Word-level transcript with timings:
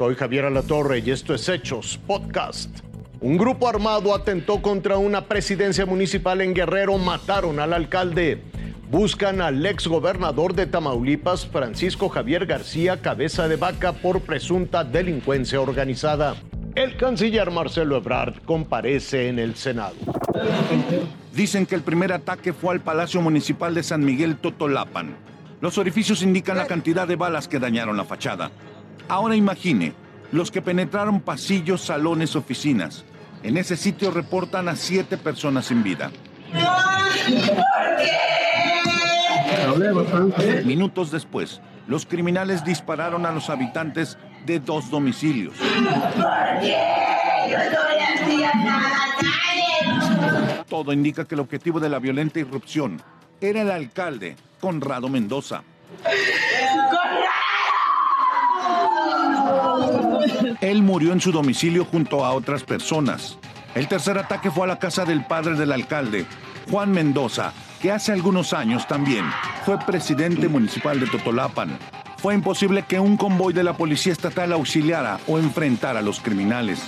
Soy 0.00 0.14
Javier 0.14 0.46
Alatorre 0.46 1.00
y 1.00 1.10
esto 1.10 1.34
es 1.34 1.46
Hechos 1.46 2.00
Podcast. 2.06 2.70
Un 3.20 3.36
grupo 3.36 3.68
armado 3.68 4.14
atentó 4.14 4.62
contra 4.62 4.96
una 4.96 5.26
presidencia 5.26 5.84
municipal 5.84 6.40
en 6.40 6.54
Guerrero, 6.54 6.96
mataron 6.96 7.60
al 7.60 7.74
alcalde. 7.74 8.42
Buscan 8.90 9.42
al 9.42 9.66
ex 9.66 9.86
gobernador 9.86 10.54
de 10.54 10.64
Tamaulipas, 10.64 11.44
Francisco 11.46 12.08
Javier 12.08 12.46
García 12.46 13.02
Cabeza 13.02 13.46
de 13.46 13.56
Vaca, 13.56 13.92
por 13.92 14.22
presunta 14.22 14.84
delincuencia 14.84 15.60
organizada. 15.60 16.34
El 16.74 16.96
canciller 16.96 17.50
Marcelo 17.50 17.98
Ebrard 17.98 18.40
comparece 18.46 19.28
en 19.28 19.38
el 19.38 19.54
Senado. 19.54 19.96
Dicen 21.34 21.66
que 21.66 21.74
el 21.74 21.82
primer 21.82 22.14
ataque 22.14 22.54
fue 22.54 22.72
al 22.72 22.80
Palacio 22.80 23.20
Municipal 23.20 23.74
de 23.74 23.82
San 23.82 24.02
Miguel 24.02 24.38
Totolapan. 24.38 25.14
Los 25.60 25.76
orificios 25.76 26.22
indican 26.22 26.56
la 26.56 26.66
cantidad 26.66 27.06
de 27.06 27.16
balas 27.16 27.48
que 27.48 27.58
dañaron 27.58 27.98
la 27.98 28.04
fachada. 28.04 28.50
Ahora 29.08 29.36
imagine, 29.36 29.92
los 30.32 30.50
que 30.50 30.62
penetraron 30.62 31.20
pasillos, 31.20 31.80
salones, 31.80 32.36
oficinas. 32.36 33.04
En 33.42 33.56
ese 33.56 33.76
sitio 33.76 34.10
reportan 34.10 34.68
a 34.68 34.76
siete 34.76 35.16
personas 35.16 35.66
sin 35.66 35.82
vida. 35.82 36.10
Minutos 40.64 41.10
después, 41.10 41.60
los 41.86 42.06
criminales 42.06 42.64
dispararon 42.64 43.26
a 43.26 43.32
los 43.32 43.50
habitantes 43.50 44.18
de 44.46 44.60
dos 44.60 44.90
domicilios. 44.90 45.54
Todo 50.68 50.92
indica 50.92 51.24
que 51.24 51.34
el 51.34 51.40
objetivo 51.40 51.80
de 51.80 51.88
la 51.88 51.98
violenta 51.98 52.38
irrupción 52.38 53.02
era 53.40 53.62
el 53.62 53.70
alcalde, 53.70 54.36
Conrado 54.60 55.08
Mendoza. 55.08 55.62
Murió 60.90 61.12
en 61.12 61.20
su 61.20 61.30
domicilio 61.30 61.84
junto 61.84 62.24
a 62.24 62.32
otras 62.32 62.64
personas. 62.64 63.38
El 63.76 63.86
tercer 63.86 64.18
ataque 64.18 64.50
fue 64.50 64.64
a 64.64 64.66
la 64.66 64.80
casa 64.80 65.04
del 65.04 65.24
padre 65.24 65.54
del 65.54 65.70
alcalde, 65.70 66.26
Juan 66.68 66.90
Mendoza, 66.90 67.52
que 67.80 67.92
hace 67.92 68.10
algunos 68.10 68.52
años 68.52 68.88
también 68.88 69.24
fue 69.64 69.78
presidente 69.78 70.48
municipal 70.48 70.98
de 70.98 71.06
Totolapan. 71.06 71.78
Fue 72.16 72.34
imposible 72.34 72.82
que 72.82 72.98
un 72.98 73.16
convoy 73.16 73.52
de 73.52 73.62
la 73.62 73.76
policía 73.76 74.12
estatal 74.12 74.52
auxiliara 74.52 75.20
o 75.28 75.38
enfrentara 75.38 76.00
a 76.00 76.02
los 76.02 76.18
criminales. 76.18 76.82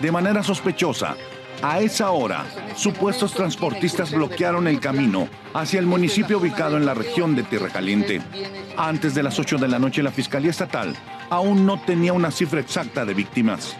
De 0.00 0.10
manera 0.10 0.42
sospechosa, 0.42 1.14
a 1.64 1.80
esa 1.80 2.10
hora, 2.10 2.44
supuestos 2.76 3.32
transportistas 3.32 4.12
bloquearon 4.12 4.68
el 4.68 4.80
camino 4.80 5.28
hacia 5.54 5.80
el 5.80 5.86
municipio 5.86 6.36
ubicado 6.36 6.76
en 6.76 6.84
la 6.84 6.92
región 6.92 7.34
de 7.34 7.42
Tierra 7.42 7.70
Caliente. 7.70 8.20
Antes 8.76 9.14
de 9.14 9.22
las 9.22 9.38
8 9.38 9.56
de 9.56 9.68
la 9.68 9.78
noche, 9.78 10.02
la 10.02 10.10
Fiscalía 10.10 10.50
Estatal 10.50 10.94
aún 11.30 11.64
no 11.64 11.80
tenía 11.80 12.12
una 12.12 12.30
cifra 12.30 12.60
exacta 12.60 13.06
de 13.06 13.14
víctimas. 13.14 13.74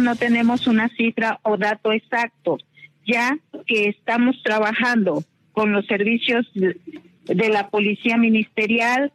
No 0.00 0.16
tenemos 0.16 0.66
una 0.66 0.88
cifra 0.88 1.38
o 1.44 1.56
dato 1.56 1.92
exacto, 1.92 2.58
ya 3.06 3.38
que 3.68 3.88
estamos 3.88 4.34
trabajando 4.42 5.22
con 5.52 5.70
los 5.70 5.86
servicios 5.86 6.44
de 6.54 7.48
la 7.50 7.68
Policía 7.68 8.16
Ministerial, 8.16 9.12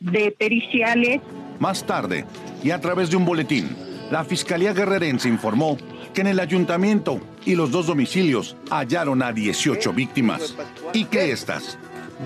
de 0.00 0.30
periciales. 0.30 1.20
Más 1.58 1.84
tarde, 1.84 2.24
y 2.62 2.70
a 2.70 2.80
través 2.80 3.10
de 3.10 3.16
un 3.16 3.26
boletín, 3.26 3.68
la 4.10 4.24
Fiscalía 4.24 4.72
Guerrerense 4.72 5.28
informó 5.28 5.76
que 6.14 6.20
en 6.20 6.28
el 6.28 6.40
ayuntamiento 6.40 7.20
y 7.44 7.56
los 7.56 7.70
dos 7.70 7.88
domicilios 7.88 8.56
hallaron 8.70 9.22
a 9.22 9.32
18 9.32 9.92
víctimas 9.92 10.54
y 10.92 11.04
que 11.06 11.32
estas 11.32 11.76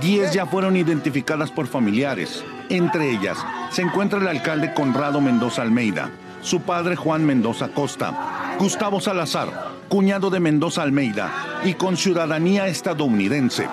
10 0.00 0.33
ya 0.34 0.47
fueron 0.47 0.77
identificadas 0.77 1.50
por 1.50 1.67
familiares. 1.67 2.45
Entre 2.69 3.11
ellas 3.11 3.39
se 3.70 3.83
encuentra 3.83 4.19
el 4.19 4.28
alcalde 4.28 4.75
Conrado 4.75 5.20
Mendoza 5.20 5.63
Almeida, 5.63 6.11
su 6.42 6.61
padre 6.61 6.96
Juan 6.96 7.24
Mendoza 7.24 7.68
Costa, 7.68 8.57
Gustavo 8.58 9.01
Salazar, 9.01 9.70
cuñado 9.89 10.29
de 10.29 10.39
Mendoza 10.39 10.83
Almeida 10.83 11.61
y 11.64 11.74
con 11.74 11.96
ciudadanía 11.96 12.68
estadounidense, 12.68 13.67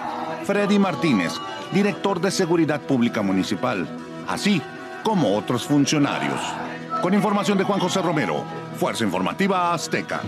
Freddy 0.45 0.79
Martínez, 0.79 1.33
director 1.73 2.21
de 2.21 2.31
Seguridad 2.31 2.79
Pública 2.81 3.21
Municipal, 3.21 3.85
así 4.27 4.61
como 5.03 5.35
otros 5.35 5.65
funcionarios. 5.65 6.39
Con 7.05 7.13
información 7.13 7.55
de 7.59 7.63
Juan 7.63 7.79
José 7.79 8.01
Romero, 8.01 8.43
Fuerza 8.79 9.03
Informativa 9.03 9.75
Azteca. 9.75 10.23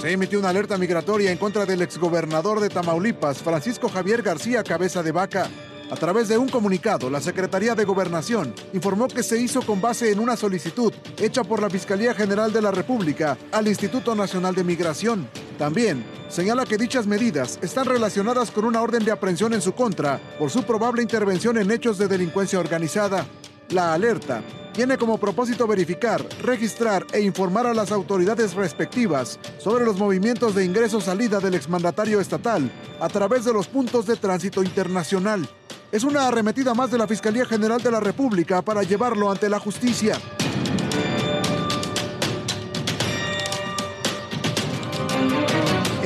Se 0.00 0.10
emitió 0.10 0.38
una 0.38 0.48
alerta 0.48 0.78
migratoria 0.78 1.30
en 1.30 1.36
contra 1.36 1.66
del 1.66 1.82
exgobernador 1.82 2.60
de 2.60 2.70
Tamaulipas, 2.70 3.42
Francisco 3.42 3.90
Javier 3.90 4.22
García 4.22 4.64
Cabeza 4.64 5.02
de 5.02 5.12
Vaca. 5.12 5.50
A 5.90 5.96
través 5.96 6.28
de 6.28 6.38
un 6.38 6.48
comunicado, 6.48 7.10
la 7.10 7.20
Secretaría 7.20 7.74
de 7.74 7.84
Gobernación 7.84 8.54
informó 8.72 9.06
que 9.06 9.22
se 9.22 9.38
hizo 9.38 9.60
con 9.60 9.82
base 9.82 10.10
en 10.10 10.18
una 10.18 10.34
solicitud 10.34 10.94
hecha 11.18 11.44
por 11.44 11.60
la 11.60 11.68
Fiscalía 11.68 12.14
General 12.14 12.50
de 12.50 12.62
la 12.62 12.70
República 12.70 13.36
al 13.52 13.68
Instituto 13.68 14.14
Nacional 14.14 14.54
de 14.54 14.64
Migración. 14.64 15.28
También 15.58 16.06
señala 16.30 16.64
que 16.64 16.78
dichas 16.78 17.06
medidas 17.06 17.58
están 17.60 17.84
relacionadas 17.84 18.50
con 18.50 18.64
una 18.64 18.80
orden 18.80 19.04
de 19.04 19.12
aprehensión 19.12 19.52
en 19.52 19.60
su 19.60 19.74
contra 19.74 20.18
por 20.38 20.48
su 20.48 20.62
probable 20.62 21.02
intervención 21.02 21.58
en 21.58 21.70
hechos 21.70 21.98
de 21.98 22.08
delincuencia 22.08 22.58
organizada. 22.58 23.26
La 23.68 23.92
alerta 23.92 24.42
tiene 24.78 24.96
como 24.96 25.18
propósito 25.18 25.66
verificar, 25.66 26.24
registrar 26.40 27.04
e 27.12 27.20
informar 27.20 27.66
a 27.66 27.74
las 27.74 27.90
autoridades 27.90 28.54
respectivas 28.54 29.40
sobre 29.58 29.84
los 29.84 29.98
movimientos 29.98 30.54
de 30.54 30.64
ingreso-salida 30.64 31.40
del 31.40 31.54
exmandatario 31.54 32.20
estatal 32.20 32.70
a 33.00 33.08
través 33.08 33.44
de 33.44 33.52
los 33.52 33.66
puntos 33.66 34.06
de 34.06 34.14
tránsito 34.14 34.62
internacional 34.62 35.48
es 35.90 36.04
una 36.04 36.28
arremetida 36.28 36.74
más 36.74 36.92
de 36.92 36.98
la 36.98 37.08
Fiscalía 37.08 37.44
General 37.44 37.82
de 37.82 37.90
la 37.90 37.98
República 37.98 38.62
para 38.62 38.82
llevarlo 38.82 39.30
ante 39.30 39.48
la 39.48 39.58
justicia. 39.58 40.16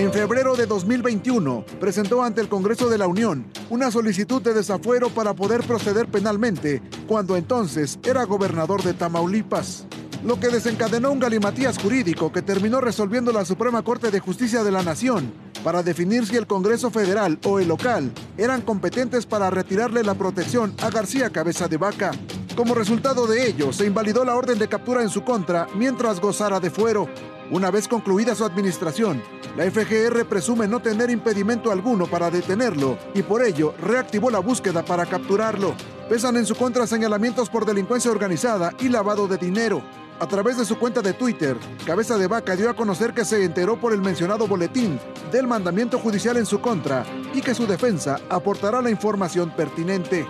En 0.02 0.12
febrero 0.12 0.56
de 0.56 0.66
2021, 0.66 1.64
presentó 1.78 2.24
ante 2.24 2.40
el 2.40 2.48
Congreso 2.48 2.88
de 2.88 2.98
la 2.98 3.06
Unión 3.06 3.46
una 3.70 3.88
solicitud 3.92 4.42
de 4.42 4.52
desafuero 4.52 5.10
para 5.10 5.32
poder 5.32 5.62
proceder 5.62 6.08
penalmente, 6.08 6.82
cuando 7.06 7.36
entonces 7.36 8.00
era 8.02 8.24
gobernador 8.24 8.82
de 8.82 8.94
Tamaulipas 8.94 9.86
lo 10.24 10.38
que 10.38 10.48
desencadenó 10.48 11.10
un 11.10 11.18
galimatías 11.18 11.78
jurídico 11.78 12.32
que 12.32 12.42
terminó 12.42 12.80
resolviendo 12.80 13.32
la 13.32 13.44
Suprema 13.44 13.82
Corte 13.82 14.10
de 14.10 14.20
Justicia 14.20 14.62
de 14.62 14.70
la 14.70 14.82
Nación 14.82 15.32
para 15.64 15.82
definir 15.82 16.26
si 16.26 16.36
el 16.36 16.46
Congreso 16.46 16.90
Federal 16.90 17.38
o 17.44 17.58
el 17.58 17.68
local 17.68 18.12
eran 18.36 18.62
competentes 18.62 19.26
para 19.26 19.50
retirarle 19.50 20.02
la 20.04 20.14
protección 20.14 20.74
a 20.80 20.90
García 20.90 21.30
Cabeza 21.30 21.66
de 21.68 21.76
Vaca. 21.76 22.12
Como 22.56 22.74
resultado 22.74 23.26
de 23.26 23.46
ello, 23.48 23.72
se 23.72 23.86
invalidó 23.86 24.24
la 24.24 24.36
orden 24.36 24.58
de 24.58 24.68
captura 24.68 25.02
en 25.02 25.08
su 25.08 25.24
contra 25.24 25.66
mientras 25.74 26.20
gozara 26.20 26.60
de 26.60 26.70
fuero. 26.70 27.08
Una 27.52 27.70
vez 27.70 27.86
concluida 27.86 28.34
su 28.34 28.46
administración, 28.46 29.22
la 29.58 29.70
FGR 29.70 30.24
presume 30.24 30.66
no 30.66 30.80
tener 30.80 31.10
impedimento 31.10 31.70
alguno 31.70 32.06
para 32.06 32.30
detenerlo 32.30 32.96
y 33.12 33.22
por 33.22 33.44
ello 33.44 33.74
reactivó 33.78 34.30
la 34.30 34.38
búsqueda 34.38 34.82
para 34.82 35.04
capturarlo. 35.04 35.74
Pesan 36.08 36.38
en 36.38 36.46
su 36.46 36.54
contra 36.54 36.86
señalamientos 36.86 37.50
por 37.50 37.66
delincuencia 37.66 38.10
organizada 38.10 38.72
y 38.80 38.88
lavado 38.88 39.28
de 39.28 39.36
dinero. 39.36 39.82
A 40.18 40.26
través 40.26 40.56
de 40.56 40.64
su 40.64 40.78
cuenta 40.78 41.02
de 41.02 41.12
Twitter, 41.12 41.58
Cabeza 41.84 42.16
de 42.16 42.26
Vaca 42.26 42.56
dio 42.56 42.70
a 42.70 42.74
conocer 42.74 43.12
que 43.12 43.26
se 43.26 43.44
enteró 43.44 43.78
por 43.78 43.92
el 43.92 44.00
mencionado 44.00 44.46
boletín 44.46 44.98
del 45.30 45.46
mandamiento 45.46 45.98
judicial 45.98 46.38
en 46.38 46.46
su 46.46 46.58
contra 46.58 47.04
y 47.34 47.42
que 47.42 47.54
su 47.54 47.66
defensa 47.66 48.18
aportará 48.30 48.80
la 48.80 48.88
información 48.88 49.50
pertinente. 49.54 50.26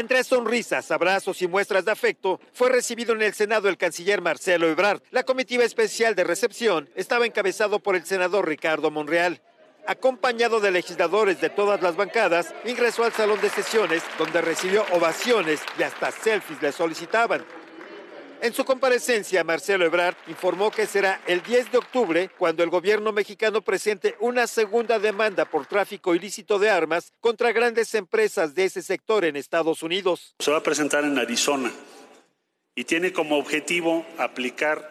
Entre 0.00 0.24
sonrisas, 0.24 0.90
abrazos 0.92 1.42
y 1.42 1.46
muestras 1.46 1.84
de 1.84 1.92
afecto, 1.92 2.40
fue 2.54 2.70
recibido 2.70 3.12
en 3.12 3.20
el 3.20 3.34
Senado 3.34 3.68
el 3.68 3.76
canciller 3.76 4.22
Marcelo 4.22 4.66
Ebrard. 4.66 5.02
La 5.10 5.24
comitiva 5.24 5.62
especial 5.62 6.14
de 6.14 6.24
recepción 6.24 6.88
estaba 6.94 7.26
encabezado 7.26 7.80
por 7.80 7.96
el 7.96 8.06
senador 8.06 8.48
Ricardo 8.48 8.90
Monreal 8.90 9.42
acompañado 9.86 10.60
de 10.60 10.70
legisladores 10.70 11.40
de 11.40 11.50
todas 11.50 11.82
las 11.82 11.96
bancadas, 11.96 12.54
ingresó 12.64 13.02
al 13.02 13.12
salón 13.12 13.40
de 13.40 13.48
sesiones 13.48 14.02
donde 14.18 14.40
recibió 14.40 14.84
ovaciones 14.92 15.60
y 15.78 15.82
hasta 15.82 16.12
selfies 16.12 16.62
le 16.62 16.70
solicitaban. 16.70 17.44
En 18.42 18.54
su 18.54 18.64
comparecencia, 18.64 19.44
Marcelo 19.44 19.84
Ebrard 19.84 20.16
informó 20.26 20.70
que 20.70 20.86
será 20.86 21.20
el 21.26 21.42
10 21.42 21.72
de 21.72 21.78
octubre 21.78 22.30
cuando 22.38 22.62
el 22.62 22.70
gobierno 22.70 23.12
mexicano 23.12 23.60
presente 23.60 24.16
una 24.18 24.46
segunda 24.46 24.98
demanda 24.98 25.44
por 25.44 25.66
tráfico 25.66 26.14
ilícito 26.14 26.58
de 26.58 26.70
armas 26.70 27.12
contra 27.20 27.52
grandes 27.52 27.94
empresas 27.94 28.54
de 28.54 28.64
ese 28.64 28.80
sector 28.80 29.26
en 29.26 29.36
Estados 29.36 29.82
Unidos. 29.82 30.34
Se 30.38 30.50
va 30.50 30.56
a 30.56 30.62
presentar 30.62 31.04
en 31.04 31.18
Arizona 31.18 31.70
y 32.74 32.84
tiene 32.84 33.12
como 33.12 33.36
objetivo 33.36 34.06
aplicar 34.16 34.88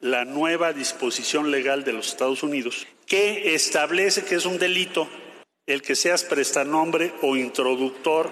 la 0.00 0.24
nueva 0.24 0.72
disposición 0.72 1.50
legal 1.50 1.82
de 1.82 1.94
los 1.94 2.06
Estados 2.06 2.44
Unidos 2.44 2.86
que 3.06 3.56
establece 3.56 4.24
que 4.24 4.36
es 4.36 4.46
un 4.46 4.58
delito 4.58 5.08
el 5.66 5.82
que 5.82 5.96
seas 5.96 6.22
prestanombre 6.22 7.12
o 7.20 7.36
introductor 7.36 8.30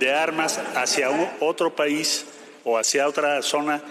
de 0.00 0.12
armas 0.12 0.58
hacia 0.74 1.08
otro 1.40 1.76
país 1.76 2.26
o 2.64 2.78
hacia 2.78 3.08
otra 3.08 3.42
zona 3.42 3.82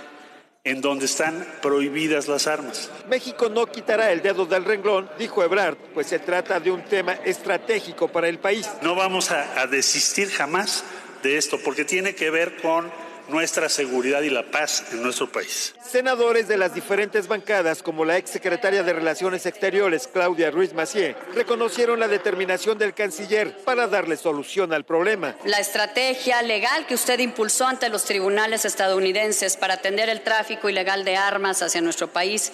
en 0.63 0.81
donde 0.81 1.05
están 1.05 1.47
prohibidas 1.61 2.27
las 2.27 2.47
armas. 2.47 2.91
México 3.07 3.49
no 3.49 3.65
quitará 3.65 4.11
el 4.11 4.21
dedo 4.21 4.45
del 4.45 4.65
renglón, 4.65 5.09
dijo 5.17 5.43
Ebrard, 5.43 5.77
pues 5.93 6.07
se 6.07 6.19
trata 6.19 6.59
de 6.59 6.69
un 6.69 6.83
tema 6.83 7.13
estratégico 7.25 8.09
para 8.09 8.27
el 8.27 8.39
país. 8.39 8.69
No 8.81 8.93
vamos 8.95 9.31
a, 9.31 9.61
a 9.61 9.67
desistir 9.67 10.29
jamás 10.29 10.83
de 11.23 11.37
esto, 11.37 11.57
porque 11.63 11.85
tiene 11.85 12.13
que 12.13 12.29
ver 12.29 12.57
con 12.61 12.91
nuestra 13.29 13.69
seguridad 13.69 14.21
y 14.21 14.29
la 14.29 14.43
paz 14.43 14.85
en 14.91 15.01
nuestro 15.01 15.31
país. 15.31 15.73
Senadores 15.83 16.47
de 16.47 16.57
las 16.57 16.73
diferentes 16.73 17.27
bancadas, 17.27 17.81
como 17.81 18.05
la 18.05 18.17
exsecretaria 18.17 18.83
de 18.83 18.93
Relaciones 18.93 19.45
Exteriores, 19.45 20.07
Claudia 20.07 20.51
Ruiz 20.51 20.73
Macié, 20.73 21.15
reconocieron 21.33 21.99
la 21.99 22.07
determinación 22.07 22.77
del 22.77 22.93
canciller 22.93 23.55
para 23.63 23.87
darle 23.87 24.17
solución 24.17 24.73
al 24.73 24.83
problema. 24.83 25.35
La 25.45 25.59
estrategia 25.59 26.41
legal 26.41 26.85
que 26.85 26.95
usted 26.95 27.19
impulsó 27.19 27.67
ante 27.67 27.89
los 27.89 28.03
tribunales 28.03 28.65
estadounidenses 28.65 29.57
para 29.57 29.75
atender 29.75 30.09
el 30.09 30.21
tráfico 30.21 30.69
ilegal 30.69 31.05
de 31.05 31.15
armas 31.15 31.61
hacia 31.61 31.81
nuestro 31.81 32.07
país, 32.07 32.51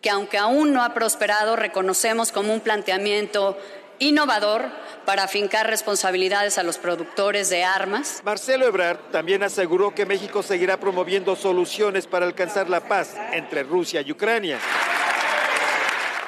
que 0.00 0.10
aunque 0.10 0.38
aún 0.38 0.72
no 0.72 0.82
ha 0.82 0.94
prosperado, 0.94 1.56
reconocemos 1.56 2.32
como 2.32 2.52
un 2.52 2.60
planteamiento 2.60 3.58
innovador 3.98 4.66
para 5.04 5.24
afincar 5.24 5.66
responsabilidades 5.66 6.58
a 6.58 6.62
los 6.62 6.78
productores 6.78 7.48
de 7.50 7.64
armas. 7.64 8.20
Marcelo 8.24 8.66
Ebrard 8.66 8.98
también 9.10 9.42
aseguró 9.42 9.94
que 9.94 10.06
México 10.06 10.42
seguirá 10.42 10.78
promoviendo 10.78 11.34
soluciones 11.36 12.06
para 12.06 12.26
alcanzar 12.26 12.68
la 12.68 12.80
paz 12.80 13.14
entre 13.32 13.62
Rusia 13.62 14.02
y 14.02 14.12
Ucrania. 14.12 14.58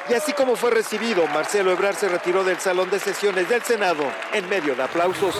Y 0.09 0.15
así 0.15 0.33
como 0.33 0.57
fue 0.57 0.71
recibido, 0.71 1.27
Marcelo 1.29 1.71
Ebrard 1.71 1.95
se 1.97 2.09
retiró 2.09 2.43
del 2.43 2.59
salón 2.59 2.91
de 2.91 2.99
sesiones 2.99 3.49
del 3.49 3.63
Senado 3.63 4.03
en 4.33 4.49
medio 4.49 4.75
de 4.75 4.83
aplausos. 4.83 5.37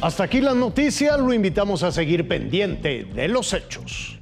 Hasta 0.00 0.24
aquí 0.24 0.40
la 0.40 0.54
noticia, 0.54 1.16
lo 1.16 1.32
invitamos 1.32 1.82
a 1.82 1.92
seguir 1.92 2.26
pendiente 2.26 3.04
de 3.04 3.28
los 3.28 3.52
hechos. 3.52 4.17